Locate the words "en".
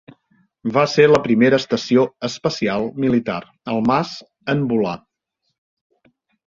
4.57-4.69